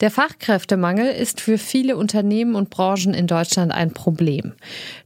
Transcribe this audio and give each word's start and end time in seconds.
Der 0.00 0.10
Fachkräftemangel 0.10 1.12
ist 1.12 1.42
für 1.42 1.58
viele 1.58 1.98
Unternehmen 1.98 2.54
und 2.54 2.70
Branchen 2.70 3.12
in 3.12 3.26
Deutschland 3.26 3.70
ein 3.70 3.92
Problem. 3.92 4.54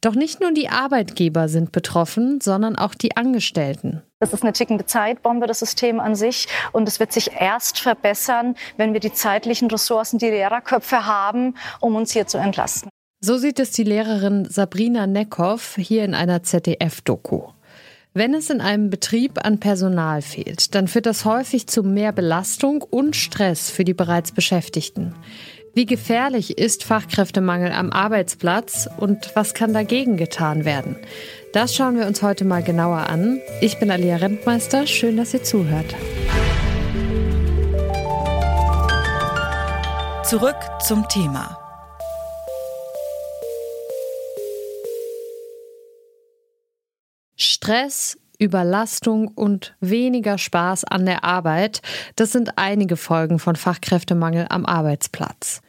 Doch 0.00 0.14
nicht 0.14 0.40
nur 0.40 0.52
die 0.52 0.68
Arbeitgeber 0.68 1.48
sind 1.48 1.72
betroffen, 1.72 2.40
sondern 2.40 2.76
auch 2.76 2.94
die 2.94 3.16
Angestellten. 3.16 4.02
Das 4.20 4.32
ist 4.32 4.44
eine 4.44 4.52
tickende 4.52 4.86
Zeitbombe, 4.86 5.48
das 5.48 5.58
System 5.58 5.98
an 5.98 6.14
sich. 6.14 6.46
Und 6.70 6.86
es 6.86 7.00
wird 7.00 7.12
sich 7.12 7.32
erst 7.40 7.80
verbessern, 7.80 8.54
wenn 8.76 8.92
wir 8.92 9.00
die 9.00 9.12
zeitlichen 9.12 9.68
Ressourcen, 9.68 10.18
die 10.18 10.30
Lehrerköpfe 10.30 11.04
haben, 11.04 11.56
um 11.80 11.96
uns 11.96 12.12
hier 12.12 12.28
zu 12.28 12.38
entlasten. 12.38 12.88
So 13.20 13.36
sieht 13.36 13.58
es 13.58 13.72
die 13.72 13.84
Lehrerin 13.84 14.46
Sabrina 14.48 15.08
Neckhoff 15.08 15.74
hier 15.76 16.04
in 16.04 16.14
einer 16.14 16.44
ZDF-Doku. 16.44 17.48
Wenn 18.16 18.32
es 18.32 18.48
in 18.48 18.60
einem 18.60 18.90
Betrieb 18.90 19.44
an 19.44 19.58
Personal 19.58 20.22
fehlt, 20.22 20.76
dann 20.76 20.86
führt 20.86 21.06
das 21.06 21.24
häufig 21.24 21.66
zu 21.66 21.82
mehr 21.82 22.12
Belastung 22.12 22.80
und 22.82 23.16
Stress 23.16 23.70
für 23.70 23.84
die 23.84 23.92
bereits 23.92 24.30
Beschäftigten. 24.30 25.16
Wie 25.74 25.84
gefährlich 25.84 26.56
ist 26.56 26.84
Fachkräftemangel 26.84 27.72
am 27.72 27.90
Arbeitsplatz 27.90 28.88
und 28.98 29.32
was 29.34 29.52
kann 29.52 29.74
dagegen 29.74 30.16
getan 30.16 30.64
werden? 30.64 30.94
Das 31.52 31.74
schauen 31.74 31.98
wir 31.98 32.06
uns 32.06 32.22
heute 32.22 32.44
mal 32.44 32.62
genauer 32.62 33.08
an. 33.10 33.40
Ich 33.60 33.80
bin 33.80 33.90
Alia 33.90 34.14
Rentmeister, 34.14 34.86
schön, 34.86 35.16
dass 35.16 35.34
ihr 35.34 35.42
zuhört. 35.42 35.96
Zurück 40.22 40.56
zum 40.86 41.08
Thema. 41.08 41.63
Stress, 47.64 48.18
Überlastung 48.38 49.28
und 49.28 49.74
weniger 49.80 50.36
Spaß 50.36 50.84
an 50.84 51.06
der 51.06 51.24
Arbeit, 51.24 51.80
das 52.14 52.30
sind 52.30 52.58
einige 52.58 52.98
Folgen 52.98 53.38
von 53.38 53.56
Fachkräftemangel 53.56 54.44
am 54.50 54.66
Arbeitsplatz. 54.66 55.62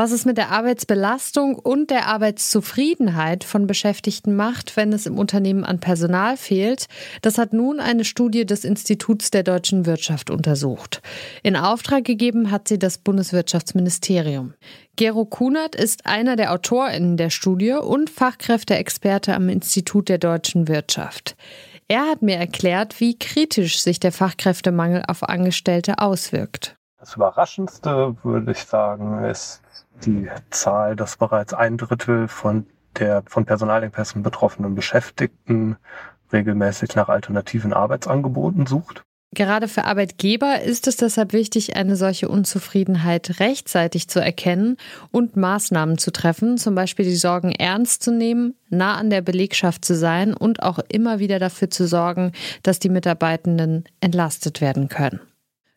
Was 0.00 0.12
es 0.12 0.24
mit 0.24 0.38
der 0.38 0.50
Arbeitsbelastung 0.50 1.56
und 1.56 1.90
der 1.90 2.06
Arbeitszufriedenheit 2.06 3.44
von 3.44 3.66
Beschäftigten 3.66 4.34
macht, 4.34 4.78
wenn 4.78 4.94
es 4.94 5.04
im 5.04 5.18
Unternehmen 5.18 5.62
an 5.62 5.78
Personal 5.78 6.38
fehlt, 6.38 6.86
das 7.20 7.36
hat 7.36 7.52
nun 7.52 7.80
eine 7.80 8.06
Studie 8.06 8.46
des 8.46 8.64
Instituts 8.64 9.30
der 9.30 9.42
deutschen 9.42 9.84
Wirtschaft 9.84 10.30
untersucht. 10.30 11.02
In 11.42 11.54
Auftrag 11.54 12.04
gegeben 12.06 12.50
hat 12.50 12.66
sie 12.66 12.78
das 12.78 12.96
Bundeswirtschaftsministerium. 12.96 14.54
Gero 14.96 15.26
Kunert 15.26 15.74
ist 15.74 16.06
einer 16.06 16.34
der 16.34 16.52
AutorInnen 16.52 17.18
der 17.18 17.28
Studie 17.28 17.72
und 17.72 18.08
Fachkräfteexperte 18.08 19.34
am 19.34 19.50
Institut 19.50 20.08
der 20.08 20.16
deutschen 20.16 20.66
Wirtschaft. 20.66 21.36
Er 21.88 22.06
hat 22.06 22.22
mir 22.22 22.36
erklärt, 22.36 23.00
wie 23.00 23.18
kritisch 23.18 23.82
sich 23.82 24.00
der 24.00 24.12
Fachkräftemangel 24.12 25.02
auf 25.06 25.28
Angestellte 25.28 25.98
auswirkt. 25.98 26.79
Das 27.00 27.16
Überraschendste, 27.16 28.14
würde 28.22 28.52
ich 28.52 28.64
sagen, 28.64 29.24
ist 29.24 29.62
die 30.04 30.28
Zahl, 30.50 30.96
dass 30.96 31.16
bereits 31.16 31.54
ein 31.54 31.78
Drittel 31.78 32.28
von 32.28 32.66
der 32.98 33.22
von 33.26 33.46
Personalengpässen 33.46 34.22
betroffenen 34.22 34.74
Beschäftigten 34.74 35.78
regelmäßig 36.30 36.94
nach 36.96 37.08
alternativen 37.08 37.72
Arbeitsangeboten 37.72 38.66
sucht. 38.66 39.02
Gerade 39.34 39.68
für 39.68 39.84
Arbeitgeber 39.84 40.60
ist 40.60 40.88
es 40.88 40.96
deshalb 40.96 41.32
wichtig, 41.32 41.74
eine 41.76 41.96
solche 41.96 42.28
Unzufriedenheit 42.28 43.40
rechtzeitig 43.40 44.08
zu 44.08 44.20
erkennen 44.20 44.76
und 45.10 45.36
Maßnahmen 45.36 45.96
zu 45.96 46.10
treffen, 46.10 46.58
zum 46.58 46.74
Beispiel 46.74 47.06
die 47.06 47.16
Sorgen 47.16 47.52
ernst 47.52 48.02
zu 48.02 48.12
nehmen, 48.12 48.56
nah 48.68 48.96
an 48.96 49.08
der 49.08 49.22
Belegschaft 49.22 49.86
zu 49.86 49.94
sein 49.94 50.34
und 50.34 50.62
auch 50.62 50.80
immer 50.88 51.18
wieder 51.18 51.38
dafür 51.38 51.70
zu 51.70 51.86
sorgen, 51.86 52.32
dass 52.62 52.78
die 52.78 52.90
Mitarbeitenden 52.90 53.84
entlastet 54.00 54.60
werden 54.60 54.88
können. 54.88 55.20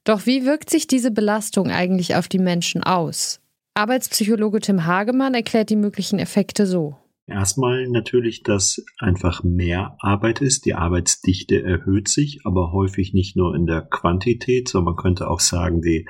Doch 0.04 0.26
wie 0.26 0.46
wirkt 0.46 0.70
sich 0.70 0.88
diese 0.88 1.12
Belastung 1.12 1.72
eigentlich 1.72 2.16
auf 2.16 2.28
die 2.28 2.40
Menschen 2.40 2.84
aus? 2.84 3.40
Arbeitspsychologe 3.74 4.60
Tim 4.60 4.86
Hagemann 4.86 5.34
erklärt 5.34 5.70
die 5.70 5.76
möglichen 5.76 6.20
Effekte 6.20 6.68
so. 6.68 6.96
Erstmal 7.34 7.88
natürlich, 7.90 8.44
dass 8.44 8.86
einfach 9.00 9.44
mehr 9.44 9.96
Arbeit 10.00 10.40
ist. 10.40 10.68
Die 10.68 10.76
Arbeitsdichte 10.76 11.64
erhöht 11.64 12.08
sich, 12.08 12.42
aber 12.46 12.72
häufig 12.72 13.16
nicht 13.16 13.36
nur 13.36 13.56
in 13.56 13.66
der 13.66 13.82
Quantität, 13.82 14.70
sondern 14.70 14.94
man 14.94 15.04
könnte 15.04 15.28
auch 15.28 15.40
sagen, 15.40 15.82
die 15.82 16.08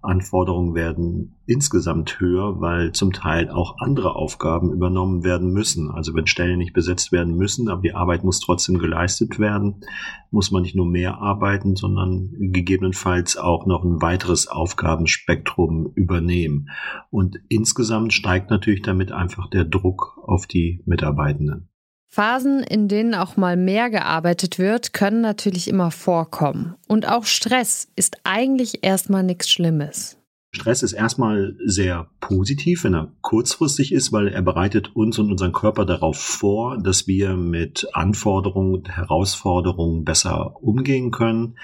Anforderungen 0.00 0.74
werden 0.74 1.36
insgesamt 1.46 2.18
höher, 2.18 2.60
weil 2.60 2.92
zum 2.92 3.12
Teil 3.12 3.50
auch 3.50 3.76
andere 3.78 4.16
Aufgaben 4.16 4.72
übernommen 4.72 5.24
werden 5.24 5.52
müssen. 5.52 5.90
Also 5.90 6.14
wenn 6.14 6.26
Stellen 6.26 6.58
nicht 6.58 6.72
besetzt 6.72 7.12
werden 7.12 7.36
müssen, 7.36 7.68
aber 7.68 7.82
die 7.82 7.94
Arbeit 7.94 8.24
muss 8.24 8.40
trotzdem 8.40 8.78
geleistet 8.78 9.38
werden, 9.38 9.82
muss 10.30 10.50
man 10.50 10.62
nicht 10.62 10.74
nur 10.74 10.86
mehr 10.86 11.18
arbeiten, 11.18 11.76
sondern 11.76 12.30
gegebenenfalls 12.38 13.36
auch 13.36 13.66
noch 13.66 13.84
ein 13.84 14.00
weiteres 14.00 14.48
Aufgabenspektrum 14.48 15.92
übernehmen. 15.94 16.70
Und 17.10 17.38
insgesamt 17.48 18.12
steigt 18.12 18.50
natürlich 18.50 18.82
damit 18.82 19.12
einfach 19.12 19.50
der 19.50 19.64
Druck 19.64 20.18
auf 20.32 20.46
die 20.46 20.82
Mitarbeitenden. 20.86 21.68
Phasen, 22.08 22.62
in 22.62 22.88
denen 22.88 23.14
auch 23.14 23.36
mal 23.36 23.56
mehr 23.56 23.88
gearbeitet 23.88 24.58
wird, 24.58 24.92
können 24.92 25.22
natürlich 25.22 25.68
immer 25.68 25.90
vorkommen. 25.90 26.74
Und 26.86 27.08
auch 27.08 27.24
Stress 27.24 27.88
ist 27.96 28.18
eigentlich 28.24 28.84
erstmal 28.84 29.22
nichts 29.22 29.48
Schlimmes. 29.48 30.18
Stress 30.54 30.82
ist 30.82 30.92
erstmal 30.92 31.56
sehr 31.64 32.10
positiv, 32.20 32.84
wenn 32.84 32.94
er 32.94 33.10
kurzfristig 33.22 33.90
ist, 33.90 34.12
weil 34.12 34.28
er 34.28 34.42
bereitet 34.42 34.94
uns 34.94 35.18
und 35.18 35.30
unseren 35.30 35.52
Körper 35.52 35.86
darauf 35.86 36.18
vor, 36.18 36.76
dass 36.76 37.06
wir 37.06 37.36
mit 37.36 37.88
Anforderungen 37.94 38.74
und 38.74 38.90
Herausforderungen 38.90 40.04
besser 40.04 40.62
umgehen 40.62 41.10
können. 41.10 41.56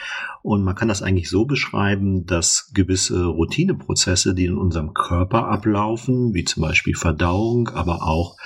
Und 0.43 0.65
man 0.65 0.75
kann 0.75 0.89
das 0.89 1.03
eigentlich 1.03 1.29
so 1.29 1.45
beschreiben, 1.45 2.25
dass 2.25 2.71
gewisse 2.73 3.27
Routineprozesse, 3.27 4.35
die 4.35 4.47
in 4.47 4.57
unserem 4.57 4.95
Körper 4.95 5.49
ablaufen, 5.49 6.33
wie 6.33 6.45
zum 6.45 6.63
Beispiel 6.63 6.95
Verdauung, 6.95 7.69
aber 7.69 8.03
auch 8.03 8.39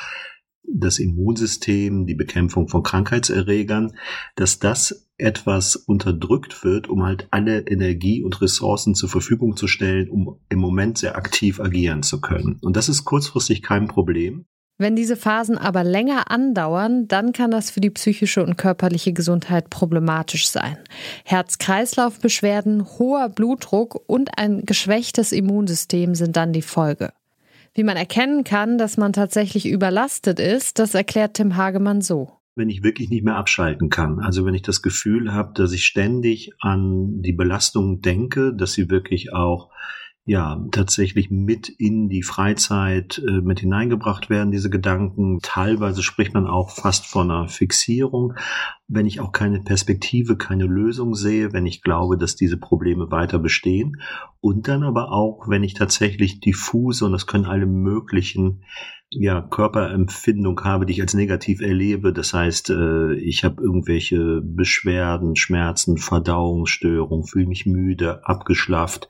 das 0.74 0.98
Immunsystem, 0.98 2.06
die 2.06 2.14
Bekämpfung 2.14 2.68
von 2.68 2.82
Krankheitserregern, 2.82 3.92
dass 4.36 4.58
das 4.58 5.08
etwas 5.18 5.76
unterdrückt 5.76 6.64
wird, 6.64 6.88
um 6.88 7.04
halt 7.04 7.28
alle 7.30 7.60
Energie 7.66 8.22
und 8.22 8.40
Ressourcen 8.40 8.94
zur 8.94 9.08
Verfügung 9.08 9.56
zu 9.56 9.68
stellen, 9.68 10.08
um 10.08 10.40
im 10.48 10.58
Moment 10.58 10.98
sehr 10.98 11.16
aktiv 11.16 11.60
agieren 11.60 12.02
zu 12.02 12.20
können. 12.20 12.58
Und 12.62 12.76
das 12.76 12.88
ist 12.88 13.04
kurzfristig 13.04 13.62
kein 13.62 13.86
Problem. 13.86 14.46
Wenn 14.78 14.96
diese 14.96 15.16
Phasen 15.16 15.58
aber 15.58 15.84
länger 15.84 16.30
andauern, 16.30 17.06
dann 17.06 17.32
kann 17.32 17.52
das 17.52 17.70
für 17.70 17.80
die 17.80 17.90
psychische 17.90 18.42
und 18.42 18.56
körperliche 18.56 19.12
Gesundheit 19.12 19.70
problematisch 19.70 20.48
sein. 20.48 20.76
Herz-Kreislauf-Beschwerden, 21.24 22.84
hoher 22.98 23.28
Blutdruck 23.28 24.02
und 24.08 24.38
ein 24.38 24.62
geschwächtes 24.64 25.30
Immunsystem 25.30 26.16
sind 26.16 26.36
dann 26.36 26.52
die 26.52 26.62
Folge. 26.62 27.12
Wie 27.74 27.84
man 27.84 27.96
erkennen 27.96 28.44
kann, 28.44 28.76
dass 28.76 28.98
man 28.98 29.14
tatsächlich 29.14 29.66
überlastet 29.66 30.38
ist, 30.38 30.78
das 30.78 30.94
erklärt 30.94 31.34
Tim 31.34 31.56
Hagemann 31.56 32.02
so. 32.02 32.32
Wenn 32.54 32.68
ich 32.68 32.82
wirklich 32.82 33.08
nicht 33.08 33.24
mehr 33.24 33.36
abschalten 33.36 33.88
kann, 33.88 34.20
also 34.20 34.44
wenn 34.44 34.54
ich 34.54 34.60
das 34.60 34.82
Gefühl 34.82 35.32
habe, 35.32 35.54
dass 35.54 35.72
ich 35.72 35.84
ständig 35.84 36.52
an 36.60 37.22
die 37.22 37.32
Belastung 37.32 38.02
denke, 38.02 38.54
dass 38.54 38.74
sie 38.74 38.90
wirklich 38.90 39.32
auch 39.32 39.70
ja 40.24 40.64
tatsächlich 40.70 41.30
mit 41.30 41.68
in 41.68 42.08
die 42.08 42.22
Freizeit 42.22 43.20
äh, 43.26 43.40
mit 43.40 43.60
hineingebracht 43.60 44.30
werden, 44.30 44.52
diese 44.52 44.70
Gedanken. 44.70 45.40
Teilweise 45.42 46.02
spricht 46.02 46.34
man 46.34 46.46
auch 46.46 46.70
fast 46.70 47.06
von 47.06 47.30
einer 47.30 47.48
Fixierung, 47.48 48.34
wenn 48.86 49.06
ich 49.06 49.20
auch 49.20 49.32
keine 49.32 49.60
Perspektive, 49.60 50.36
keine 50.36 50.66
Lösung 50.66 51.14
sehe, 51.14 51.52
wenn 51.52 51.66
ich 51.66 51.82
glaube, 51.82 52.16
dass 52.16 52.36
diese 52.36 52.56
Probleme 52.56 53.10
weiter 53.10 53.40
bestehen. 53.40 54.00
Und 54.40 54.68
dann 54.68 54.84
aber 54.84 55.10
auch, 55.10 55.48
wenn 55.48 55.64
ich 55.64 55.74
tatsächlich 55.74 56.38
diffuse, 56.40 57.04
und 57.04 57.12
das 57.12 57.26
können 57.26 57.46
alle 57.46 57.66
möglichen 57.66 58.62
ja, 59.14 59.42
Körperempfindung 59.42 60.62
habe, 60.64 60.86
die 60.86 60.94
ich 60.94 61.00
als 61.02 61.14
negativ 61.14 61.60
erlebe. 61.60 62.12
Das 62.12 62.32
heißt, 62.32 62.70
äh, 62.70 63.14
ich 63.14 63.44
habe 63.44 63.62
irgendwelche 63.62 64.40
Beschwerden, 64.42 65.36
Schmerzen, 65.36 65.98
Verdauungsstörungen, 65.98 67.26
fühle 67.26 67.46
mich 67.46 67.66
müde, 67.66 68.26
abgeschlafft 68.26 69.08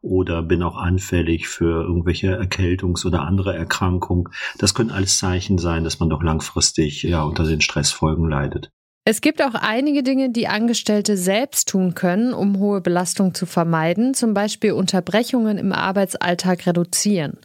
oder 0.00 0.42
bin 0.42 0.62
auch 0.62 0.76
anfällig 0.76 1.48
für 1.48 1.82
irgendwelche 1.82 2.38
Erkältungs- 2.38 3.06
oder 3.06 3.22
andere 3.22 3.56
Erkrankungen. 3.56 4.28
Das 4.58 4.74
können 4.74 4.90
alles 4.90 5.18
Zeichen 5.18 5.58
sein, 5.58 5.84
dass 5.84 5.98
man 5.98 6.10
doch 6.10 6.22
langfristig 6.22 7.02
ja 7.02 7.22
unter 7.22 7.44
den 7.44 7.60
Stressfolgen 7.60 8.28
leidet. 8.28 8.70
Es 9.04 9.22
gibt 9.22 9.42
auch 9.42 9.54
einige 9.54 10.02
Dinge, 10.02 10.30
die 10.30 10.48
Angestellte 10.48 11.16
selbst 11.16 11.68
tun 11.68 11.94
können, 11.94 12.34
um 12.34 12.58
hohe 12.58 12.82
Belastung 12.82 13.32
zu 13.32 13.46
vermeiden, 13.46 14.12
zum 14.12 14.34
Beispiel 14.34 14.72
Unterbrechungen 14.72 15.56
im 15.56 15.72
Arbeitsalltag 15.72 16.66
reduzieren. 16.66 17.38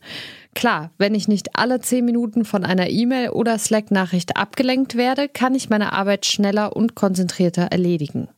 Klar, 0.53 0.91
wenn 0.97 1.15
ich 1.15 1.27
nicht 1.27 1.55
alle 1.55 1.79
zehn 1.79 2.05
Minuten 2.05 2.45
von 2.45 2.63
einer 2.63 2.89
E-Mail 2.89 3.29
oder 3.29 3.57
Slack-Nachricht 3.57 4.37
abgelenkt 4.37 4.95
werde, 4.95 5.27
kann 5.27 5.55
ich 5.55 5.69
meine 5.69 5.93
Arbeit 5.93 6.25
schneller 6.25 6.75
und 6.75 6.95
konzentrierter 6.95 7.63
erledigen. 7.63 8.29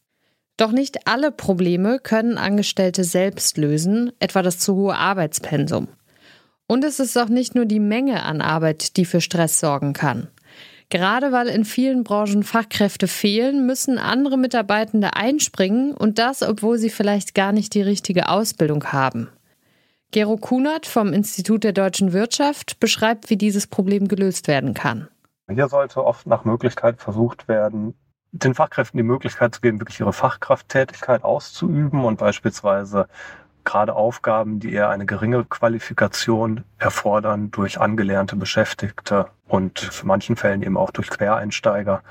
Doch 0.57 0.71
nicht 0.71 1.07
alle 1.07 1.31
Probleme 1.31 1.99
können 1.99 2.37
Angestellte 2.37 3.03
selbst 3.03 3.57
lösen, 3.57 4.11
etwa 4.19 4.41
das 4.41 4.59
zu 4.59 4.75
hohe 4.75 4.95
Arbeitspensum. 4.95 5.89
Und 6.67 6.83
es 6.83 6.99
ist 6.99 7.17
auch 7.17 7.29
nicht 7.29 7.55
nur 7.55 7.65
die 7.65 7.81
Menge 7.81 8.23
an 8.23 8.41
Arbeit, 8.41 8.95
die 8.97 9.05
für 9.05 9.21
Stress 9.21 9.59
sorgen 9.59 9.93
kann. 9.93 10.27
Gerade 10.89 11.31
weil 11.31 11.47
in 11.47 11.65
vielen 11.65 12.03
Branchen 12.03 12.43
Fachkräfte 12.43 13.07
fehlen, 13.07 13.65
müssen 13.65 13.97
andere 13.97 14.37
Mitarbeitende 14.37 15.15
einspringen 15.15 15.93
und 15.93 16.19
das, 16.19 16.41
obwohl 16.41 16.77
sie 16.77 16.89
vielleicht 16.89 17.35
gar 17.35 17.51
nicht 17.51 17.73
die 17.73 17.81
richtige 17.81 18.29
Ausbildung 18.29 18.85
haben. 18.85 19.29
Gero 20.15 20.37
Kunert 20.37 20.85
vom 20.85 21.11
Institut 21.11 21.65
der 21.65 21.73
deutschen 21.73 22.13
Wirtschaft 22.13 22.79
beschreibt, 22.79 23.29
wie 23.29 23.35
dieses 23.35 23.67
Problem 23.67 24.07
gelöst 24.07 24.47
werden 24.47 24.73
kann. 24.73 25.09
Hier 25.51 25.67
sollte 25.67 26.05
oft 26.05 26.25
nach 26.25 26.45
Möglichkeit 26.45 27.01
versucht 27.01 27.49
werden, 27.49 27.95
den 28.31 28.53
Fachkräften 28.53 28.97
die 28.97 29.03
Möglichkeit 29.03 29.53
zu 29.53 29.59
geben, 29.59 29.81
wirklich 29.81 29.99
ihre 29.99 30.13
Fachkrafttätigkeit 30.13 31.25
auszuüben 31.25 32.05
und 32.05 32.17
beispielsweise 32.17 33.09
gerade 33.65 33.93
Aufgaben, 33.93 34.61
die 34.61 34.71
eher 34.71 34.89
eine 34.89 35.05
geringe 35.05 35.43
Qualifikation 35.43 36.63
erfordern, 36.77 37.51
durch 37.51 37.81
angelernte 37.81 38.37
Beschäftigte 38.37 39.27
und 39.49 39.79
für 39.79 40.07
manchen 40.07 40.37
Fällen 40.37 40.63
eben 40.63 40.77
auch 40.77 40.91
durch 40.91 41.09
Quereinsteiger 41.09 42.03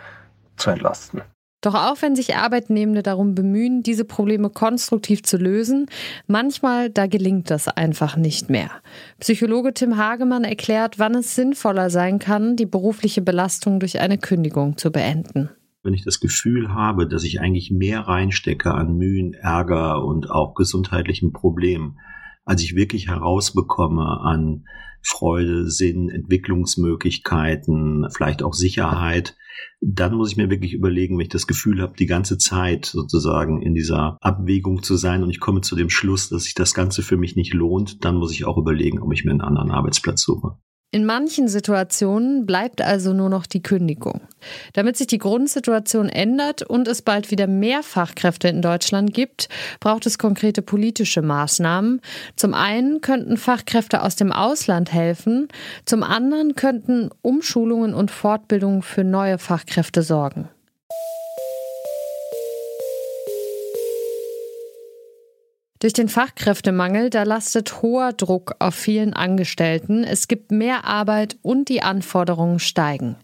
zu 0.57 0.69
entlasten. 0.69 1.23
Doch 1.65 1.75
auch 1.75 2.03
wenn 2.03 2.15
sich 2.15 2.37
Arbeitnehmende 2.37 3.03
darum 3.03 3.35
bemühen, 3.35 3.83
diese 3.83 4.05
Probleme 4.05 4.51
konstruktiv 4.51 5.23
zu 5.23 5.39
lösen, 5.39 5.87
manchmal 6.27 6.91
da 6.91 7.07
gelingt 7.07 7.51
das 7.51 7.69
einfach 7.69 8.17
nicht 8.17 8.51
mehr. 8.51 8.71
Psychologe 9.19 9.73
Tim 9.73 9.97
Hagemann 9.97 10.45
erklärt, 10.45 10.99
wann 10.99 11.15
es 11.15 11.35
sinnvoller 11.35 11.89
sein 11.89 12.19
kann, 12.19 12.57
die 12.57 12.67
berufliche 12.67 13.23
Belastung 13.23 13.81
durch 13.81 13.99
eine 14.01 14.19
Kündigung 14.19 14.77
zu 14.77 14.93
beenden 14.93 15.49
wenn 15.87 15.93
ich 15.93 16.03
das 16.03 16.19
Gefühl 16.19 16.73
habe, 16.73 17.07
dass 17.07 17.25
ich 17.25 17.43
eigentlich 17.43 17.71
mehr 17.71 18.01
reinstecke 18.01 18.73
an 18.73 18.97
Mühen, 18.97 19.35
Ärger 19.35 20.03
und 20.03 20.31
auch 20.31 20.55
gesundheitlichen 20.55 21.35
Problemen, 21.35 21.99
als 22.45 22.63
ich 22.63 22.75
wirklich 22.75 23.09
herausbekomme 23.09 24.21
an 24.21 24.67
Freude, 25.03 25.71
Sinn, 25.71 26.09
Entwicklungsmöglichkeiten, 26.09 28.07
vielleicht 28.11 28.43
auch 28.43 28.55
Sicherheit, 28.55 29.37
dann 29.81 30.15
muss 30.15 30.31
ich 30.31 30.37
mir 30.37 30.51
wirklich 30.51 30.73
überlegen, 30.73 31.17
wenn 31.17 31.25
ich 31.25 31.29
das 31.29 31.47
Gefühl 31.47 31.81
habe, 31.83 31.95
die 31.97 32.07
ganze 32.07 32.39
Zeit 32.39 32.87
sozusagen 32.87 33.61
in 33.61 33.75
dieser 33.75 34.17
Abwägung 34.21 34.83
zu 34.83 34.97
sein 34.97 35.23
und 35.23 35.31
ich 35.31 35.41
komme 35.41 35.61
zu 35.61 35.77
dem 35.77 35.91
Schluss, 35.91 36.31
dass 36.31 36.45
sich 36.45 36.55
das 36.55 36.75
Ganze 36.75 37.03
für 37.03 37.17
mich 37.17 37.37
nicht 37.37 37.53
lohnt, 37.53 38.05
dann 38.05 38.17
muss 38.17 38.33
ich 38.33 38.47
auch 38.47 38.57
überlegen, 38.57 39.01
ob 39.01 39.13
ich 39.13 39.25
mir 39.25 39.31
einen 39.31 39.43
anderen 39.43 39.71
Arbeitsplatz 39.71 40.23
suche. 40.23 40.57
In 40.95 41.07
manchen 41.07 41.49
Situationen 41.49 42.47
bleibt 42.47 42.81
also 42.81 43.15
nur 43.15 43.29
noch 43.29 43.47
die 43.47 43.65
Kündigung. 43.65 44.21
Damit 44.75 44.97
sich 44.97 45.09
die 45.09 45.19
Grundsituation 45.19 46.09
ändert 46.09 46.63
und 46.63 46.87
es 46.87 47.03
bald 47.03 47.33
wieder 47.33 47.49
mehr 47.49 47.83
Fachkräfte 47.83 48.47
in 48.47 48.63
Deutschland 48.63 49.13
gibt, 49.13 49.49
braucht 49.81 50.07
es 50.07 50.19
konkrete 50.19 50.63
politische 50.63 51.21
Maßnahmen. 51.21 52.01
Zum 52.37 52.55
einen 52.55 53.01
könnten 53.01 53.39
Fachkräfte 53.39 54.03
aus 54.03 54.15
dem 54.15 54.31
Ausland 54.31 54.93
helfen, 54.93 55.49
zum 55.85 56.05
anderen 56.05 56.55
könnten 56.55 57.11
Umschulungen 57.23 57.93
und 57.93 58.13
Fortbildungen 58.13 58.83
für 58.83 59.03
neue 59.03 59.39
Fachkräfte 59.39 60.03
sorgen. 60.03 60.49
Durch 65.85 65.93
den 65.93 66.09
Fachkräftemangel, 66.09 67.11
da 67.11 67.25
lastet 67.25 67.83
hoher 67.83 68.15
Druck 68.15 68.55
auf 68.59 68.75
vielen 68.75 69.13
Angestellten. 69.13 70.03
Es 70.03 70.29
gibt 70.29 70.51
mehr 70.51 70.87
Arbeit 70.87 71.37
und 71.43 71.69
die 71.69 71.83
Anforderungen 71.83 72.59
steigen. 72.59 73.17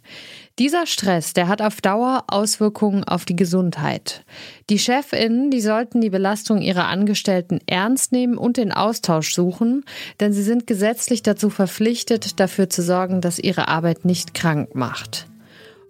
Dieser 0.59 0.85
Stress, 0.85 1.33
der 1.33 1.49
hat 1.49 1.63
auf 1.63 1.81
Dauer 1.81 2.25
Auswirkungen 2.27 3.03
auf 3.03 3.25
die 3.25 3.35
Gesundheit. 3.35 4.27
Die 4.69 4.79
Chefinnen, 4.79 5.51
die 5.51 5.63
sollten 5.63 6.03
die 6.03 6.11
Belastung 6.11 6.61
ihrer 6.61 6.87
Angestellten 6.89 7.61
ernst 7.65 8.13
nehmen 8.13 8.37
und 8.37 8.59
den 8.59 8.73
Austausch 8.73 9.33
suchen, 9.33 9.87
denn 10.21 10.35
sie 10.35 10.43
sind 10.43 10.67
gesetzlich 10.67 11.23
dazu 11.23 11.49
verpflichtet, 11.49 12.41
dafür 12.41 12.69
zu 12.69 12.83
sorgen, 12.83 13.23
dass 13.23 13.39
ihre 13.39 13.69
Arbeit 13.69 14.05
nicht 14.05 14.35
krank 14.35 14.75
macht. 14.75 15.29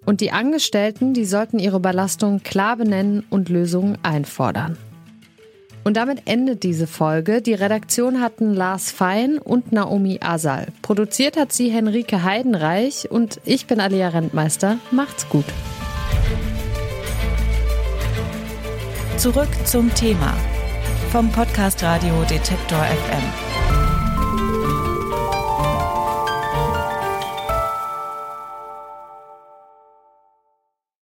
Und 0.06 0.20
die 0.20 0.31
Angestellten, 0.31 1.14
die 1.14 1.25
sollten 1.25 1.58
ihre 1.58 1.81
Belastung 1.81 2.44
klar 2.44 2.76
benennen 2.76 3.25
und 3.28 3.49
Lösungen 3.49 3.99
einfordern. 4.05 4.78
Und 5.84 5.96
damit 5.96 6.22
endet 6.26 6.62
diese 6.62 6.86
Folge. 6.86 7.42
Die 7.42 7.54
Redaktion 7.54 8.20
hatten 8.20 8.54
Lars 8.54 8.90
Fein 8.90 9.38
und 9.38 9.72
Naomi 9.72 10.18
Asal. 10.22 10.68
Produziert 10.82 11.36
hat 11.36 11.52
sie 11.52 11.70
Henrike 11.70 12.22
Heidenreich 12.22 13.10
und 13.10 13.40
ich 13.44 13.66
bin 13.66 13.80
Alia 13.80 14.08
Rentmeister. 14.08 14.78
Macht's 14.90 15.28
gut. 15.28 15.46
Zurück 19.16 19.48
zum 19.64 19.92
Thema 19.94 20.34
vom 21.10 21.30
Podcast 21.30 21.82
Radio 21.82 22.22
Detektor 22.28 22.78
FM. 22.78 23.50